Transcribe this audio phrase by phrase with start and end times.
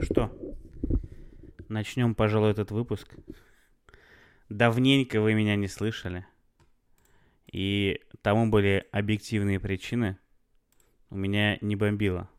[0.00, 0.32] Ну что,
[1.68, 3.14] начнем, пожалуй, этот выпуск.
[4.48, 6.24] Давненько вы меня не слышали.
[7.52, 10.16] И тому были объективные причины.
[11.10, 12.30] У меня не бомбило.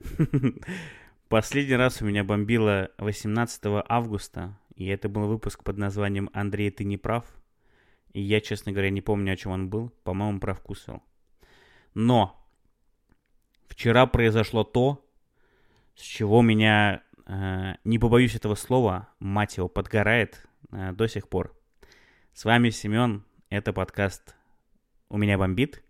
[1.28, 6.82] Последний раз у меня бомбило 18 августа, и это был выпуск под названием «Андрей, ты
[6.82, 7.24] не прав».
[8.14, 9.90] И я, честно говоря, не помню, о чем он был.
[10.02, 11.04] По-моему, про вкусвил.
[11.94, 12.44] Но
[13.68, 15.01] вчера произошло то,
[15.94, 21.56] с чего меня, э, не побоюсь этого слова, мать его, подгорает э, до сих пор.
[22.32, 24.36] С вами Семен, это подкаст
[25.08, 25.82] «У меня бомбит».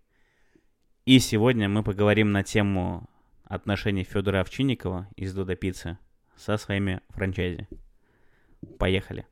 [1.05, 3.09] И сегодня мы поговорим на тему
[3.45, 5.99] отношений Федора Овчинникова из Дуда Пиццы
[6.37, 7.69] со своими франчайзи.
[8.79, 9.27] Поехали.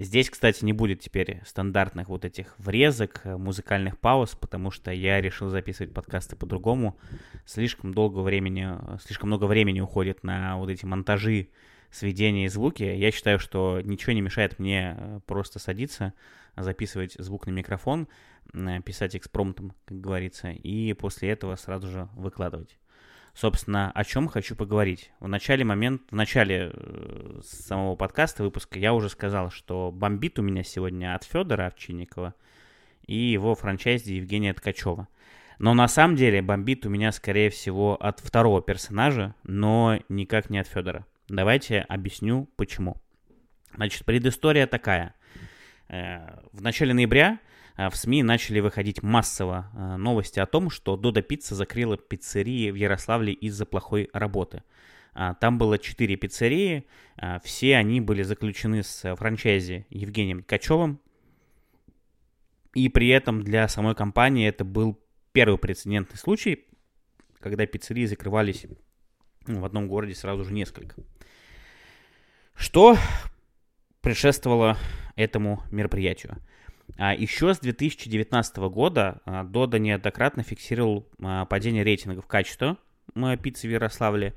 [0.00, 5.20] Здесь, кстати, не будет теперь стандартных вот этих врезок, э, музыкальных пауз, потому что я
[5.20, 6.96] решил записывать подкасты по-другому.
[7.44, 11.48] Слишком долго времени, э, слишком много времени уходит на вот эти монтажи,
[11.90, 12.84] сведения и звуки.
[12.84, 16.14] Я считаю, что ничего не мешает мне э, просто садиться,
[16.56, 18.06] записывать звук на микрофон,
[18.84, 22.78] писать экспромтом, как говорится, и после этого сразу же выкладывать.
[23.40, 25.12] Собственно, о чем хочу поговорить.
[25.20, 30.42] В начале момент, в начале э, самого подкаста, выпуска, я уже сказал, что бомбит у
[30.42, 32.34] меня сегодня от Федора Овчинникова
[33.06, 35.06] и его франчайзи Евгения Ткачева.
[35.60, 40.58] Но на самом деле бомбит у меня, скорее всего, от второго персонажа, но никак не
[40.58, 41.06] от Федора.
[41.28, 42.96] Давайте объясню, почему.
[43.72, 45.14] Значит, предыстория такая.
[45.86, 47.38] Э, в начале ноября
[47.78, 52.74] в СМИ начали выходить массово а, новости о том, что Дода Пицца закрыла пиццерии в
[52.74, 54.64] Ярославле из-за плохой работы.
[55.14, 56.86] А, там было четыре пиццерии,
[57.44, 61.00] все они были заключены с франчайзи Евгением Ткачевым.
[62.74, 65.00] И при этом для самой компании это был
[65.32, 66.66] первый прецедентный случай,
[67.38, 68.66] когда пиццерии закрывались
[69.46, 70.96] в одном городе сразу же несколько.
[72.54, 72.96] Что
[74.00, 74.76] предшествовало
[75.16, 76.38] этому мероприятию?
[76.98, 82.76] А еще с 2019 года а, Дода неоднократно фиксировал а, падение рейтингов качества
[83.42, 84.34] пиццы в Ярославле.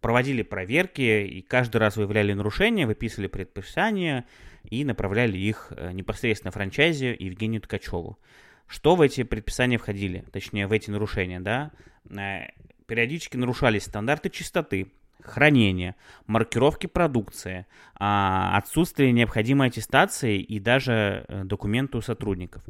[0.00, 4.26] Проводили проверки и каждый раз выявляли нарушения, выписывали предписания
[4.64, 8.18] и направляли их э, непосредственно франчайзе Евгению Ткачеву.
[8.66, 11.70] Что в эти предписания входили, точнее в эти нарушения, да?
[12.10, 12.48] Э,
[12.86, 14.92] периодически нарушались стандарты чистоты,
[15.22, 22.62] хранения, маркировки продукции, а, отсутствие необходимой аттестации и даже э, документы у сотрудников.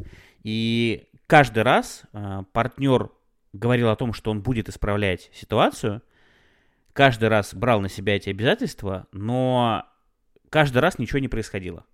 [0.44, 3.10] И каждый раз э, партнер
[3.52, 6.02] говорил о том, что он будет исправлять ситуацию,
[6.92, 9.86] каждый раз брал на себя эти обязательства, но
[10.50, 11.84] каждый раз ничего не происходило.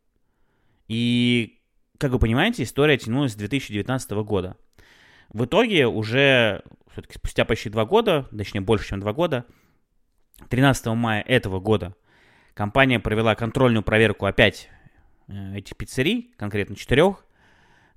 [0.89, 1.60] И,
[1.99, 4.56] как вы понимаете, история тянулась с 2019 года.
[5.28, 6.62] В итоге уже
[6.93, 9.47] все-таки спустя почти два года, точнее больше, чем два года,
[10.49, 11.95] 13 мая этого года
[12.55, 14.69] компания провела контрольную проверку опять
[15.28, 17.25] э, этих пиццерий, конкретно четырех,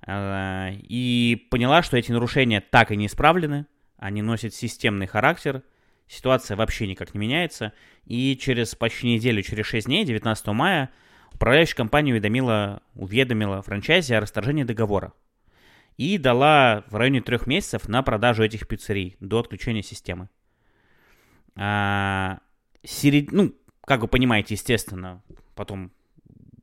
[0.06, 3.66] э, и поняла, что эти нарушения так и не исправлены,
[3.98, 5.62] они носят системный характер,
[6.08, 7.72] ситуация вообще никак не меняется,
[8.04, 10.90] и через почти неделю, через 6 дней, 19 мая,
[11.32, 15.12] управляющая компания уведомила, уведомила франчайзи о расторжении договора
[15.96, 20.28] и дала в районе трех месяцев на продажу этих пиццерий до отключения системы.
[21.56, 22.40] А,
[22.82, 23.32] серед...
[23.32, 23.54] Ну,
[23.84, 25.22] как вы понимаете, естественно,
[25.54, 25.92] потом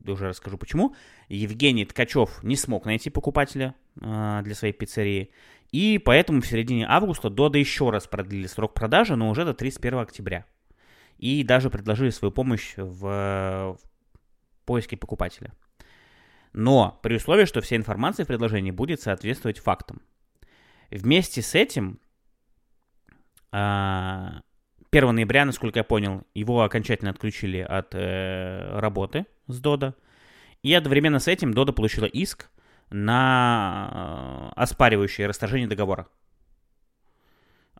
[0.06, 0.96] уже расскажу почему,
[1.29, 5.31] Евгений Ткачев не смог найти покупателя а, для своей пиццерии,
[5.72, 10.00] и поэтому в середине августа Дода еще раз продлили срок продажи, но уже до 31
[10.00, 10.46] октября.
[11.18, 13.80] И даже предложили свою помощь в, в
[14.66, 15.53] поиске покупателя.
[16.51, 20.01] Но при условии, что вся информация в предложении будет соответствовать фактам.
[20.90, 22.00] Вместе с этим
[23.51, 24.41] а,
[24.91, 29.96] 1 ноября, насколько я понял, его окончательно отключили от э, работы с Дода.
[30.63, 32.50] И одновременно с этим Дода получила иск
[32.90, 36.07] на э, оспаривающее расторжение договора.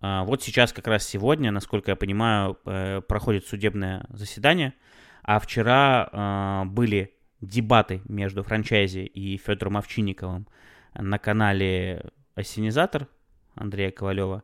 [0.02, 4.74] Э, вот сейчас как раз сегодня, насколько я понимаю, э, проходит судебное заседание,
[5.22, 10.47] а вчера э, были дебаты между франчайзи и Федором Овчинниковым
[10.94, 13.08] на канале «Осенизатор»
[13.56, 14.44] Андрея Ковалева.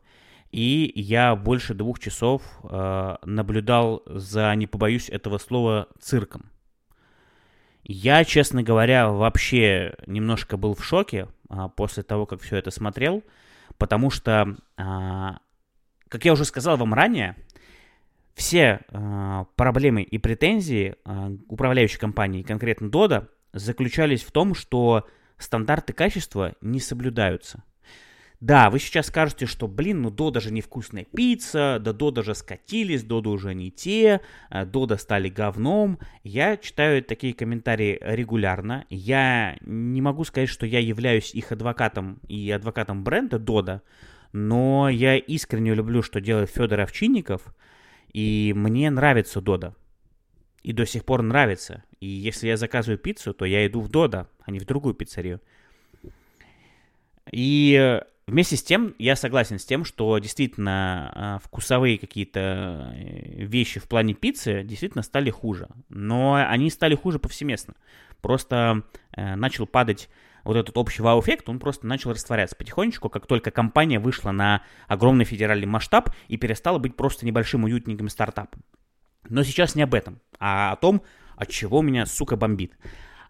[0.52, 6.50] И я больше двух часов э, наблюдал за, не побоюсь этого слова, цирком.
[7.84, 13.24] Я, честно говоря, вообще немножко был в шоке э, после того, как все это смотрел,
[13.78, 14.84] потому что, э,
[16.08, 17.36] как я уже сказал вам ранее,
[18.36, 25.08] все э, проблемы и претензии э, управляющей компании, конкретно Дода, заключались в том, что
[25.38, 27.64] стандарты качества не соблюдаются.
[28.40, 33.04] Да, вы сейчас скажете, что, блин, ну Дода же невкусная пицца, да Дода же скатились,
[33.04, 35.98] Дода уже не те, э, Дода стали говном.
[36.24, 38.86] Я читаю такие комментарии регулярно.
[38.90, 43.82] Я не могу сказать, что я являюсь их адвокатом и адвокатом бренда Дода,
[44.34, 47.42] но я искренне люблю, что делает Федор Овчинников,
[48.14, 49.76] и мне нравится Дода.
[50.62, 51.86] И до сих пор нравится.
[52.00, 55.42] И если я заказываю пиццу, то я иду в Дода, а не в другую пиццерию.
[57.32, 63.80] И Вместе с тем, я согласен с тем, что действительно а, вкусовые какие-то э, вещи
[63.80, 65.70] в плане пиццы действительно стали хуже.
[65.88, 67.76] Но они стали хуже повсеместно.
[68.20, 68.84] Просто
[69.16, 70.10] э, начал падать
[70.44, 75.24] вот этот общий вау-эффект, он просто начал растворяться потихонечку, как только компания вышла на огромный
[75.24, 78.62] федеральный масштаб и перестала быть просто небольшим уютненьким стартапом.
[79.30, 81.02] Но сейчас не об этом, а о том,
[81.38, 82.78] от чего меня, сука, бомбит.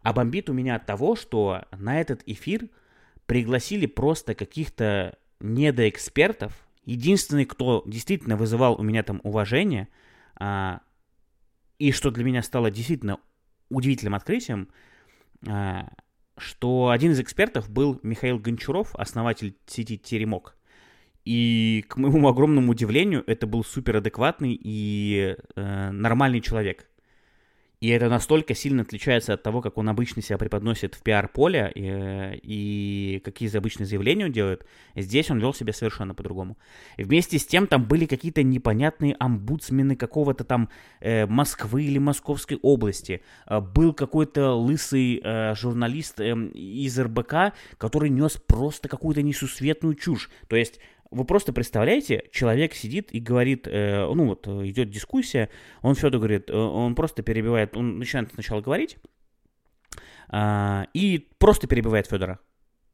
[0.01, 2.69] А бомбит у меня от того, что на этот эфир–
[3.27, 6.53] пригласили просто каких-то недоэкспертов.
[6.85, 9.89] Единственный, кто действительно вызывал у меня там уважение,
[10.35, 10.81] а,
[11.77, 13.19] и что для меня стало действительно
[13.69, 14.69] удивительным открытием,
[15.47, 15.89] а,
[16.37, 20.55] что один из экспертов был Михаил Гончаров, основатель сети Теремок.
[21.25, 26.87] И, к моему огромному удивлению, это был суперадекватный и э, нормальный человек.
[27.79, 31.81] И это настолько сильно отличается от того, как он обычно себя преподносит в пиар-поле и,
[31.85, 34.65] э, и какие обычные заявления он делает.
[34.95, 36.57] Здесь он вел себя совершенно по-другому.
[36.97, 40.69] Вместе с тем там были какие-то непонятные омбудсмены какого-то там
[41.01, 43.21] э, Москвы или Московской области.
[43.45, 50.31] Э, был какой-то лысый э, журналист э, из РБК, который нес просто какую-то несусветную чушь.
[50.47, 50.79] То есть
[51.11, 55.49] вы просто представляете, человек сидит и говорит, э, ну вот идет дискуссия,
[55.81, 58.97] он Федор говорит, э, он просто перебивает, он начинает сначала говорить
[60.31, 62.39] э, и просто перебивает Федора.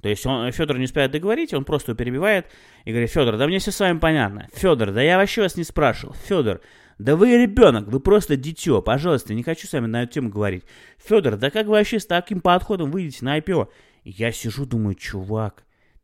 [0.02, 2.48] То есть он, Федор не успевает договорить, он просто его перебивает
[2.84, 4.50] и говорит, Федор, да мне все с вами понятно.
[4.54, 6.14] Федор, да я вообще вас не спрашивал.
[6.14, 6.62] Федор,
[7.00, 10.66] да вы ребенок, вы просто дитё, пожалуйста, не хочу с вами на эту тему говорить.
[10.98, 13.70] Федор, да как вы вообще с таким подходом выйдете на IPO?
[14.04, 15.64] Я сижу, думаю, чувак,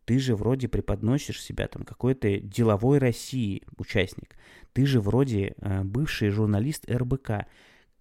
[0.09, 4.37] ты же вроде преподносишь себя там какой-то деловой России участник.
[4.73, 7.45] Ты же вроде э, бывший журналист РБК.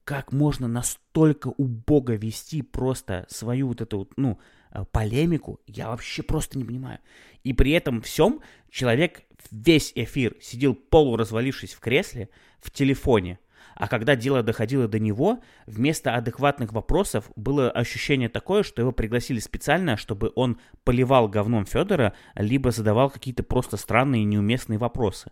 [0.04, 4.38] Как можно настолько убого вести просто свою вот эту ну,
[4.70, 6.98] э, полемику, я вообще просто не понимаю.
[7.44, 8.40] И при этом всем
[8.70, 13.38] человек весь эфир сидел полуразвалившись в кресле в телефоне,
[13.78, 19.38] а когда дело доходило до него, вместо адекватных вопросов было ощущение такое, что его пригласили
[19.38, 25.30] специально, чтобы он поливал говном Федора, либо задавал какие-то просто странные неуместные вопросы.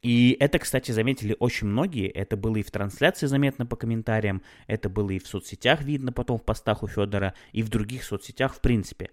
[0.00, 2.08] И это, кстати, заметили очень многие.
[2.08, 6.38] Это было и в трансляции заметно по комментариям, это было и в соцсетях видно потом
[6.38, 9.10] в постах у Федора, и в других соцсетях в принципе.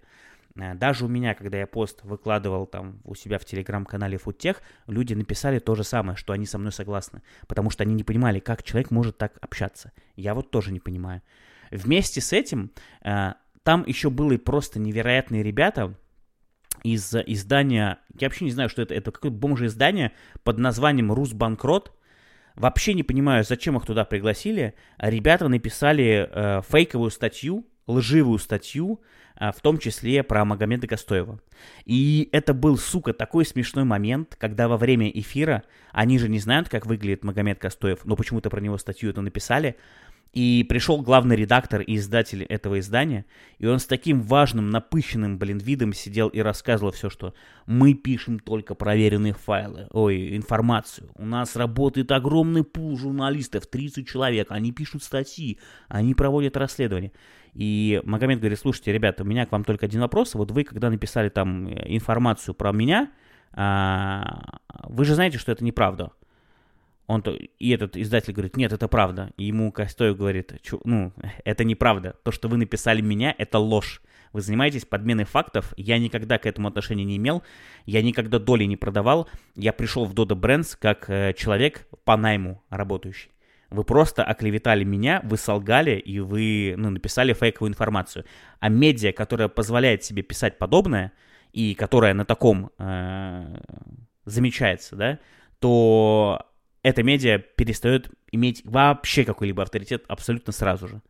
[0.56, 5.14] Э, даже у меня, когда я пост выкладывал там у себя в телеграм-канале Фудтех, люди
[5.14, 8.62] написали то же самое, что они со мной согласны, потому что они не понимали, как
[8.62, 9.92] человек может так общаться.
[10.14, 11.22] Я вот тоже не понимаю.
[11.70, 12.70] Вместе с этим
[13.02, 15.94] э, там еще были просто невероятные ребята
[16.82, 20.12] из издания, я вообще не знаю, что это, это какое-то бомжее издание
[20.44, 21.92] под названием «Русбанкрот»,
[22.56, 24.74] Вообще не понимаю, зачем их туда пригласили.
[24.96, 29.02] Ребята написали э, фейковую статью, лживую статью,
[29.38, 31.40] в том числе про Магомеда Костоева.
[31.84, 35.62] И это был, сука, такой смешной момент, когда во время эфира,
[35.92, 39.76] они же не знают, как выглядит Магомед Костоев, но почему-то про него статью это написали,
[40.36, 43.24] и пришел главный редактор и издатель этого издания,
[43.58, 47.32] и он с таким важным, напыщенным, блин, видом сидел и рассказывал все, что
[47.64, 51.08] мы пишем только проверенные файлы, ой, информацию.
[51.14, 57.12] У нас работает огромный пул журналистов, 30 человек, они пишут статьи, они проводят расследования.
[57.56, 60.34] И Магомед говорит, слушайте, ребята, у меня к вам только один вопрос.
[60.34, 63.10] Вот вы, когда написали там э, информацию про меня,
[63.52, 66.12] а, вы же знаете, что это неправда.
[67.06, 69.30] Он то, и этот издатель говорит, нет, это правда.
[69.38, 70.52] И ему Костоев говорит,
[70.84, 71.14] ну,
[71.46, 72.16] это неправда.
[72.24, 74.02] То, что вы написали меня, это ложь.
[74.34, 75.72] Вы занимаетесь подменой фактов.
[75.78, 77.42] Я никогда к этому отношения не имел.
[77.86, 79.30] Я никогда доли не продавал.
[79.54, 83.30] Я пришел в Dodo Brands как э, человек по найму работающий.
[83.70, 88.24] Вы просто оклеветали меня, вы солгали и вы ну, написали фейковую информацию.
[88.60, 91.12] А медиа, которая позволяет себе писать подобное
[91.52, 93.58] и которая на таком э,
[94.24, 95.18] замечается, да,
[95.58, 96.46] то
[96.82, 101.02] эта медиа перестает иметь вообще какой-либо авторитет абсолютно сразу же.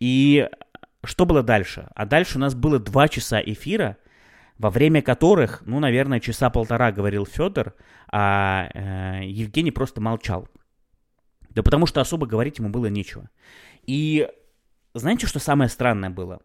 [0.00, 0.48] И
[1.04, 1.88] что было дальше?
[1.94, 3.98] А дальше у нас было два часа эфира,
[4.58, 7.74] во время которых, ну, наверное, часа полтора говорил Федор,
[8.10, 10.48] а э, Евгений просто молчал.
[11.50, 13.30] Да потому что особо говорить ему было нечего.
[13.86, 14.28] И
[14.94, 16.40] знаете, что самое странное было?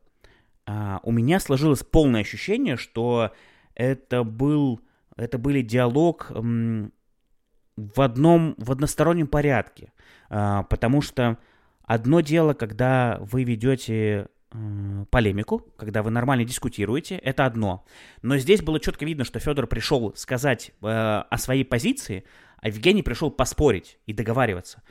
[0.65, 3.31] А, у меня сложилось полное ощущение, что
[3.75, 4.81] это был,
[5.15, 9.91] это были диалог в одном, в одностороннем порядке,
[10.29, 11.38] а, потому что
[11.83, 17.86] одно дело, когда вы ведете э, полемику, когда вы нормально дискутируете, это одно.
[18.22, 22.24] Но здесь было четко видно, что Федор пришел сказать э, о своей позиции,
[22.63, 24.82] а Евгений пришел поспорить и договариваться.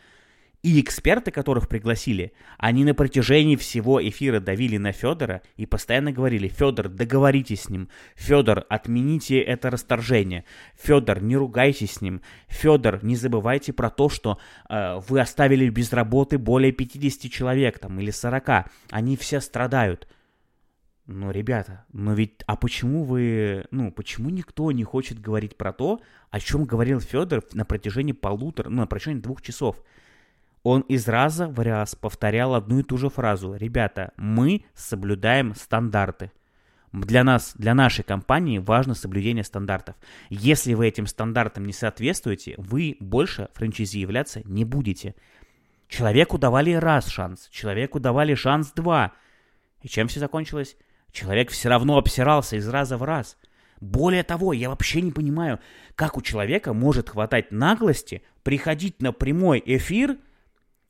[0.62, 6.48] И эксперты, которых пригласили, они на протяжении всего эфира давили на Федора и постоянно говорили,
[6.48, 10.44] Федор, договоритесь с ним, Федор, отмените это расторжение,
[10.80, 14.38] Федор, не ругайтесь с ним, Федор, не забывайте про то, что
[14.68, 20.06] э, вы оставили без работы более 50 человек там или 40, они все страдают.
[21.06, 26.00] Ну, ребята, но ведь, а почему вы, ну, почему никто не хочет говорить про то,
[26.30, 29.82] о чем говорил Федор на протяжении полутора, ну, на протяжении двух часов?
[30.62, 33.54] Он из раза в раз повторял одну и ту же фразу.
[33.54, 36.30] Ребята, мы соблюдаем стандарты.
[36.92, 39.96] Для нас, для нашей компании важно соблюдение стандартов.
[40.30, 45.16] Если вы этим стандартам не соответствуете, вы больше франчайзи являться не будете.
[45.88, 49.12] Человеку давали раз шанс, человеку давали шанс два.
[49.80, 50.76] И чем все закончилось?
[51.12, 53.36] Человек все равно обсирался из раза в раз.
[53.80, 55.60] Более того, я вообще не понимаю,
[55.94, 60.16] как у человека может хватать наглости приходить на прямой эфир–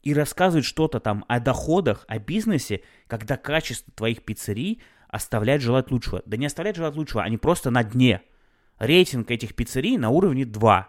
[0.02, 6.22] и рассказывать что-то там о доходах, о бизнесе, когда качество твоих пиццерий оставляет желать лучшего.
[6.26, 8.22] Да не оставляет желать лучшего, они просто на дне.
[8.78, 10.88] Рейтинг этих пиццерий на уровне 2.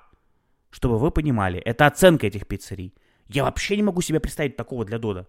[0.72, 2.96] Чтобы вы понимали, это оценка этих пиццерий.
[3.28, 5.28] Я вообще не могу себе представить такого для Дода.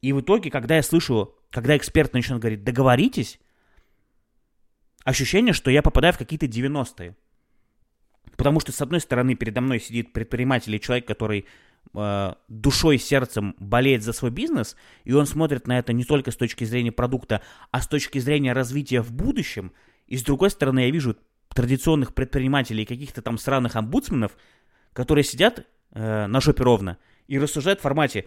[0.00, 3.40] И в итоге, когда я слышу, когда эксперт начинает говорить, договоритесь,
[5.04, 7.16] ощущение, что я попадаю в какие-то 90-е.
[8.36, 11.46] Потому что, с одной стороны, передо мной сидит предприниматель и человек, который
[11.94, 16.30] э, душой и сердцем болеет за свой бизнес, и он смотрит на это не только
[16.30, 19.72] с точки зрения продукта, а с точки зрения развития в будущем.
[20.06, 21.16] И с другой стороны, я вижу
[21.48, 24.36] традиционных предпринимателей каких-то там сраных омбудсменов,
[24.92, 28.26] которые сидят э, на жопе ровно и рассуждают в формате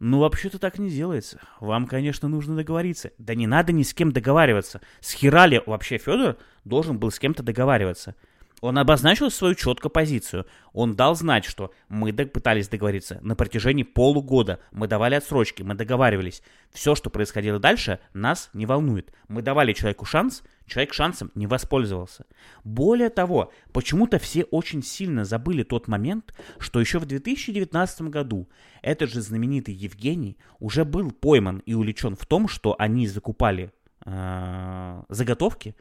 [0.00, 1.40] ну, вообще-то так не делается.
[1.60, 3.12] Вам, конечно, нужно договориться.
[3.18, 4.80] Да не надо ни с кем договариваться.
[5.00, 8.14] С Хирали вообще Федор должен был с кем-то договариваться.
[8.60, 10.46] Он обозначил свою четкую позицию.
[10.72, 14.60] Он дал знать, что мы пытались договориться на протяжении полугода.
[14.70, 16.42] Мы давали отсрочки, мы договаривались.
[16.70, 19.12] Все, что происходило дальше, нас не волнует.
[19.28, 22.26] Мы давали человеку шанс, человек шансом не воспользовался.
[22.62, 28.48] Более того, почему-то все очень сильно забыли тот момент, что еще в 2019 году
[28.82, 33.72] этот же знаменитый Евгений уже был пойман и увлечен в том, что они закупали
[34.04, 35.74] э, заготовки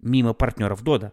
[0.00, 1.12] мимо партнеров Дода.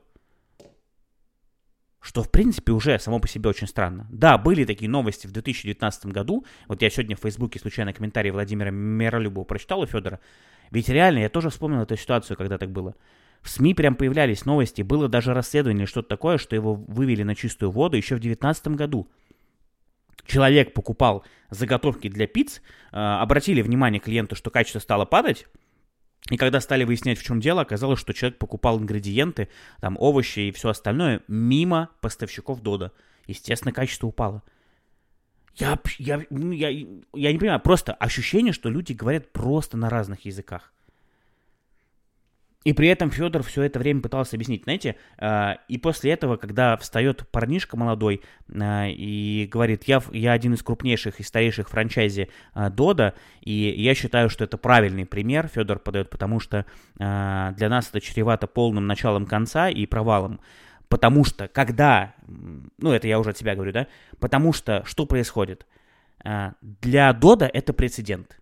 [2.01, 4.07] Что, в принципе, уже само по себе очень странно.
[4.09, 6.45] Да, были такие новости в 2019 году.
[6.67, 10.19] Вот я сегодня в Фейсбуке случайно комментарий Владимира Миролюбова прочитал у Федора.
[10.71, 12.95] Ведь реально, я тоже вспомнил эту ситуацию, когда так было.
[13.41, 17.71] В СМИ прям появлялись новости, было даже расследование что-то такое, что его вывели на чистую
[17.71, 19.09] воду еще в 2019 году.
[20.25, 25.47] Человек покупал заготовки для пиц, э, обратили внимание клиенту, что качество стало падать,
[26.29, 29.49] и когда стали выяснять, в чем дело, оказалось, что человек покупал ингредиенты,
[29.81, 32.91] там овощи и все остальное мимо поставщиков Дода.
[33.25, 34.43] Естественно, качество упало.
[35.55, 40.25] Я, я, ну, я, я не понимаю, просто ощущение, что люди говорят просто на разных
[40.25, 40.71] языках.
[42.65, 46.75] И при этом Федор все это время пытался объяснить, знаете, э, и после этого, когда
[46.75, 52.69] встает парнишка молодой э, и говорит, я, я один из крупнейших и старейших франчайзи э,
[52.69, 56.65] Дода, и я считаю, что это правильный пример, Федор подает, потому что
[56.99, 60.41] э, для нас это чревато полным началом конца и провалом.
[60.89, 63.87] Потому что, когда, ну это я уже от себя говорю, да,
[64.19, 65.65] потому что что происходит?
[66.25, 68.39] Э, для Дода это прецедент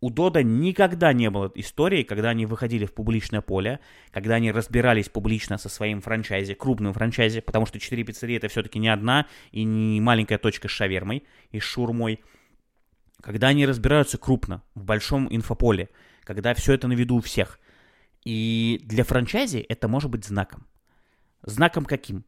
[0.00, 3.80] у Дода никогда не было истории, когда они выходили в публичное поле,
[4.10, 8.78] когда они разбирались публично со своим франчайзи, крупным франчайзи, потому что 4 пиццерии это все-таки
[8.78, 12.20] не одна и не маленькая точка с шавермой и с шурмой.
[13.20, 15.90] Когда они разбираются крупно, в большом инфополе,
[16.24, 17.58] когда все это на виду у всех.
[18.24, 20.66] И для франчайзи это может быть знаком.
[21.42, 22.24] Знаком каким?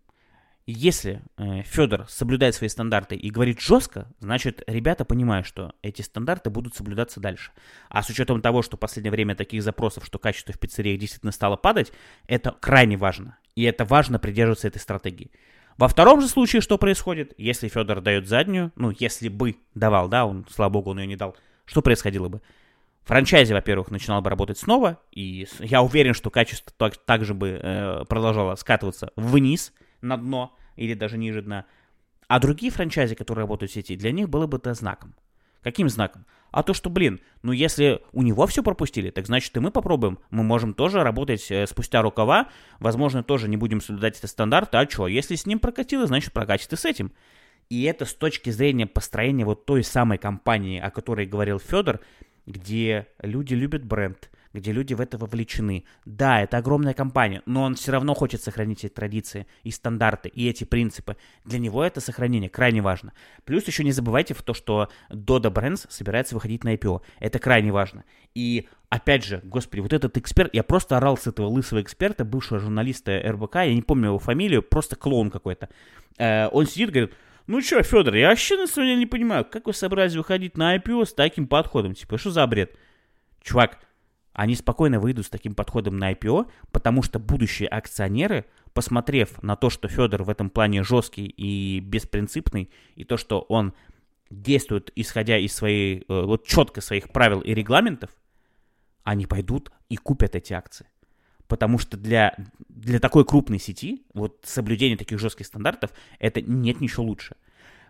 [0.65, 6.51] Если э, Федор соблюдает свои стандарты и говорит жестко, значит, ребята понимают, что эти стандарты
[6.51, 7.51] будут соблюдаться дальше.
[7.89, 11.33] А с учетом того, что в последнее время таких запросов, что качество в пиццериях действительно
[11.33, 11.93] стало падать,
[12.29, 13.39] это крайне важно.
[13.57, 15.33] И это важно придерживаться этой стратегии.
[15.79, 17.35] Во втором же случае что происходит?
[17.39, 21.17] Если Федор дает заднюю, ну, если бы давал, да, он, слава богу, он ее не
[21.17, 22.41] дал, что происходило бы?
[23.03, 28.05] Франчайзи, во-первых, начинал бы работать снова, и я уверен, что качество так, также бы э,
[28.09, 31.67] продолжало скатываться вниз– на дно или даже ниже дна.
[32.29, 35.15] А другие франчайзи, которые работают в сети, для них было бы это знаком.
[35.63, 36.27] Каким знаком?
[36.51, 40.19] А то, что, блин, ну если у него все пропустили, так значит и мы попробуем.
[40.31, 44.89] Мы можем тоже работать э, спустя рукава, возможно, тоже не будем соблюдать эти стандарты, а
[44.89, 47.13] что, если с ним прокатило, значит прокатит и с этим.
[47.71, 52.01] И это с точки зрения построения вот той самой компании, о которой говорил Федор,
[52.45, 55.85] где люди любят бренд, где люди в это вовлечены.
[56.05, 60.49] Да, это огромная компания, но он все равно хочет сохранить эти традиции и стандарты, и
[60.49, 61.17] эти принципы.
[61.45, 63.13] Для него это сохранение крайне важно.
[63.45, 67.03] Плюс еще не забывайте в то, что Dodo Brands собирается выходить на IPO.
[67.21, 68.05] Это крайне важно.
[68.35, 72.61] И опять же, господи, вот этот эксперт, я просто орал с этого лысого эксперта, бывшего
[72.61, 75.69] журналиста РБК, я не помню его фамилию, просто клоун какой-то.
[76.19, 77.15] Э, он сидит, говорит,
[77.47, 80.77] ну что, Федор, я вообще на самом деле не понимаю, как вы собрались выходить на
[80.77, 81.95] IPO с таким подходом?
[81.95, 82.77] Типа, что за бред?
[83.43, 83.79] Чувак,
[84.33, 89.69] они спокойно выйдут с таким подходом на IPO, потому что будущие акционеры, посмотрев на то,
[89.71, 93.75] что Федор в этом плане жесткий и беспринципный, и то, что он
[94.31, 98.11] действует, исходя из своей, э, вот четко своих правил и регламентов,
[99.05, 100.87] они пойдут и купят эти акции.
[101.49, 102.35] Потому что для,
[102.69, 107.37] для такой крупной сети, вот соблюдение таких жестких стандартов, это нет ничего лучше.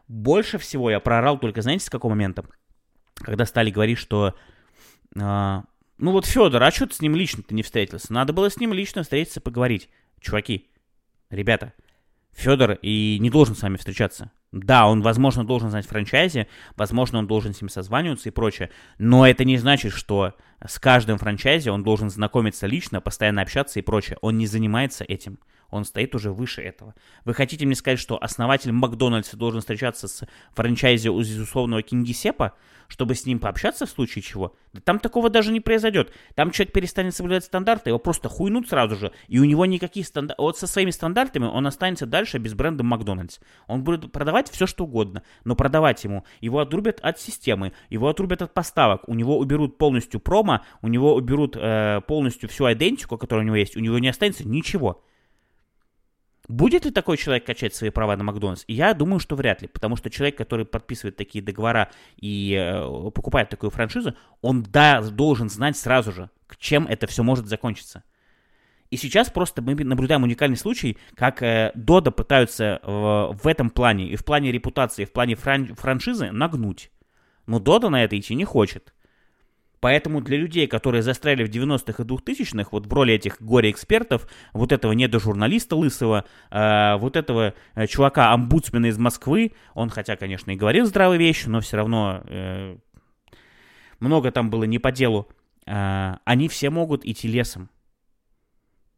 [0.09, 2.45] Больше всего я проорал только, знаете, с какого момента?
[3.15, 4.35] Когда стали говорить, что
[5.15, 5.63] э,
[6.03, 8.13] ну вот Федор, а что ты с ним лично ты не встретился?
[8.13, 9.89] Надо было с ним лично встретиться, поговорить.
[10.21, 10.69] Чуваки,
[11.31, 11.75] ребята,
[12.33, 14.33] Федор и не должен с вами встречаться.
[14.53, 19.27] Да, он, возможно, должен знать франчайзи, возможно, он должен с ним созваниваться и прочее, но
[19.27, 24.19] это не значит, что с каждым франчайзи он должен знакомиться лично, постоянно общаться и прочее.
[24.21, 25.39] Он не занимается этим
[25.73, 26.95] он стоит уже выше этого.
[27.25, 30.23] Вы хотите мне сказать, что основатель Макдональдса должен встречаться с
[30.55, 32.53] франчайзи из условного Кингисепа,
[32.89, 34.55] чтобы с ним пообщаться в случае чего?
[34.75, 36.13] Да там такого даже не произойдет.
[36.35, 40.45] Там человек перестанет соблюдать стандарты, его просто хуйнут сразу же, и у него никаких стандартов...
[40.45, 43.39] Вот со своими стандартами он останется дальше без бренда Макдональдс.
[43.67, 48.43] Он будет продавать все, что угодно, но продавать ему, его отрубят от системы, его отрубят
[48.43, 53.45] от поставок, у него уберут полностью промо, у него уберут э, полностью всю идентику, которая
[53.45, 55.03] у него есть, у него не останется ничего.
[56.49, 58.65] Будет ли такой человек качать свои права на Макдональдс?
[58.67, 63.49] Я думаю, что вряд ли, потому что человек, который подписывает такие договора и э, покупает
[63.49, 68.03] такую франшизу, он да, должен знать сразу же, к чем это все может закончиться.
[68.93, 74.11] И сейчас просто мы наблюдаем уникальный случай, как э, Дода пытаются э, в этом плане,
[74.11, 76.91] и в плане репутации, и в плане фран- франшизы нагнуть.
[77.47, 78.93] Но Дода на это идти не хочет.
[79.81, 84.73] Поэтому для людей, которые застряли в 90-х и 2000-х, вот в роли этих горе-экспертов, вот
[84.73, 90.85] этого недожурналиста лысого, э, вот этого э, чувака-омбудсмена из Москвы, он хотя, конечно, и говорил
[90.85, 92.77] здравые вещи, но все равно э,
[94.01, 95.29] много там было не по делу,
[95.65, 97.71] э, они все могут идти лесом.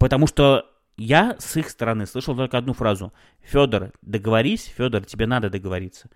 [0.05, 3.15] Потому что я с их стороны слышал только одну фразу.
[3.41, 6.11] Федор, договорись, Федор, тебе надо договориться.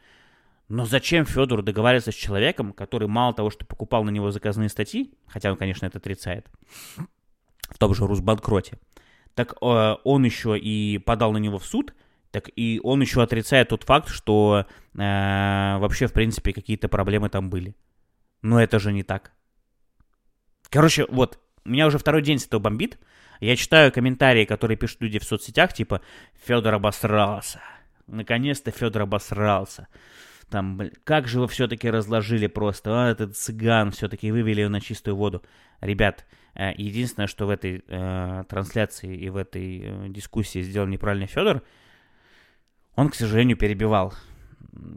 [0.69, 5.15] Но зачем Федору договариваться с человеком, который мало того, что покупал на него заказные статьи,
[5.27, 6.51] хотя он, конечно, это отрицает,
[7.71, 8.79] в том же Русбанкроте,
[9.33, 11.95] так э, он еще и подал на него в суд,
[12.31, 17.49] так и он еще отрицает тот факт, что э, вообще, в принципе, какие-то проблемы там
[17.49, 17.75] были.
[18.43, 19.33] Но это же не так.
[20.69, 22.99] Короче, вот, меня уже второй день с этого бомбит.
[23.41, 26.01] Я читаю комментарии, которые пишут люди в соцсетях, типа
[26.47, 27.61] «Федор обосрался».
[28.07, 29.89] Наконец-то Федор обосрался
[30.51, 35.43] там, как же вы все-таки разложили просто, а, этот цыган все-таки вывели на чистую воду.
[35.81, 41.27] Ребят, э, единственное, что в этой э, трансляции и в этой э, дискуссии сделал неправильно
[41.27, 41.63] Федор,
[42.97, 44.15] он, к сожалению, перебивал.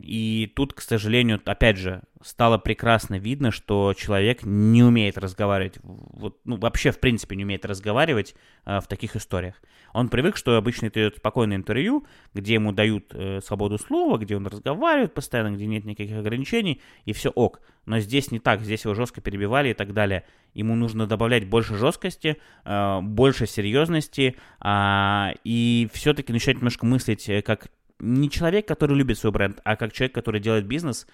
[0.01, 6.39] И тут, к сожалению, опять же, стало прекрасно видно, что человек не умеет разговаривать, вот,
[6.45, 9.55] ну, вообще, в принципе, не умеет разговаривать э, в таких историях.
[9.93, 14.36] Он привык, что обычно это идет спокойное интервью, где ему дают э, свободу слова, где
[14.36, 17.62] он разговаривает постоянно, где нет никаких ограничений, и все ок.
[17.86, 20.25] Но здесь не так, здесь его жестко перебивали и так далее.
[20.53, 27.41] Ему нужно добавлять больше жесткости, э, больше серьезности, э, и все-таки начать немножко мыслить э,
[27.41, 27.67] как
[28.01, 31.07] не человек, который любит свой бренд, а как человек, который делает бизнес.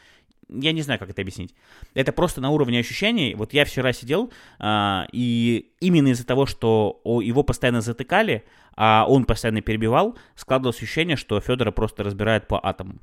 [0.50, 1.54] Я не знаю, как это объяснить.
[1.94, 3.36] Это просто на уровне ощущений.
[3.36, 9.26] Вот я вчера сидел, а, и именно из-за того, что его постоянно затыкали, а он
[9.26, 13.02] постоянно перебивал, складывалось ощущение, что Федора просто разбирает по атомам.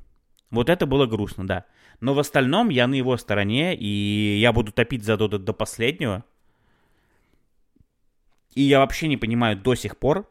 [0.49, 1.65] Вот это было грустно, да.
[1.99, 6.23] Но в остальном я на его стороне, и я буду топить за Дода до последнего.
[8.53, 10.29] И я вообще не понимаю до сих пор,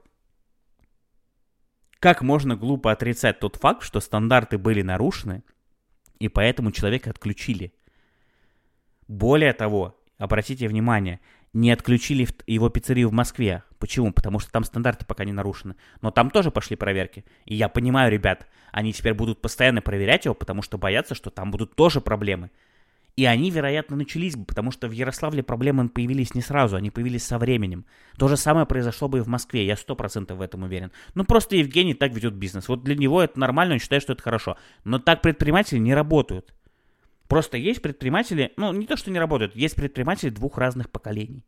[2.01, 5.43] как можно глупо отрицать тот факт, что стандарты были нарушены,
[6.19, 7.73] и поэтому человека отключили?
[9.09, 11.21] Более того, обратите внимание,
[11.53, 13.63] не отключили его пиццерию в Москве.
[13.79, 14.13] Почему?
[14.13, 15.77] Потому что там стандарты пока не нарушены.
[16.01, 17.25] Но там тоже пошли проверки.
[17.45, 21.51] И я понимаю, ребят, они теперь будут постоянно проверять его, потому что боятся, что там
[21.51, 22.51] будут тоже проблемы.
[23.17, 27.25] И они, вероятно, начались бы, потому что в Ярославле проблемы появились не сразу, они появились
[27.25, 27.87] со временем.
[28.19, 30.91] То же самое произошло бы и в Москве, я сто процентов в этом уверен.
[31.15, 32.69] Ну, просто Евгений так ведет бизнес.
[32.69, 34.57] Вот для него это нормально, он считает, что это хорошо.
[34.83, 36.53] Но так предприниматели не работают.
[37.29, 41.45] Просто есть предприниматели, ну, не то, что не работают, есть предприниматели двух разных поколений.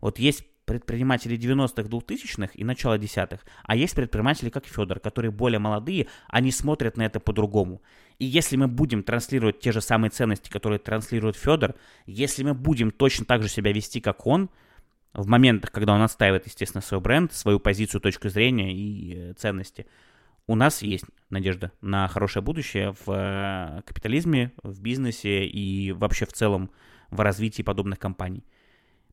[0.00, 5.58] Вот есть предприниматели 90-х, 2000-х и начала десятых, а есть предприниматели, как Федор, которые более
[5.58, 7.82] молодые, они смотрят на это по-другому.
[8.18, 11.74] И если мы будем транслировать те же самые ценности, которые транслирует Федор,
[12.06, 14.50] если мы будем точно так же себя вести, как он,
[15.12, 19.86] в моментах, когда он отстаивает, естественно, свой бренд, свою позицию, точку зрения и э, ценности,
[20.46, 26.32] у нас есть надежда на хорошее будущее в э, капитализме, в бизнесе и вообще в
[26.32, 26.70] целом
[27.10, 28.44] в развитии подобных компаний.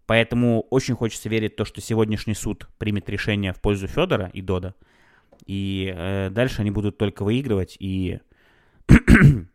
[0.07, 4.41] Поэтому очень хочется верить в то, что сегодняшний суд примет решение в пользу Федора и
[4.41, 4.75] Дода.
[5.45, 7.77] И э, дальше они будут только выигрывать.
[7.79, 8.19] И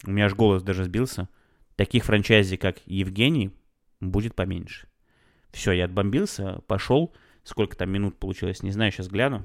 [0.06, 1.28] у меня аж голос даже сбился.
[1.76, 3.52] Таких франчайзи, как Евгений,
[4.00, 4.88] будет поменьше.
[5.52, 7.14] Все, я отбомбился, пошел.
[7.44, 9.44] Сколько там минут получилось, не знаю, сейчас гляну.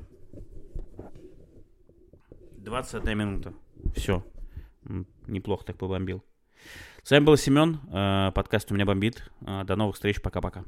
[2.58, 3.54] 21 минута.
[3.96, 4.26] Все.
[5.28, 6.24] Неплохо так побомбил.
[7.04, 7.80] С вами был Семен.
[7.92, 9.32] Э, подкаст «У меня бомбит».
[9.42, 10.22] Э, до новых встреч.
[10.22, 10.64] Пока-пока.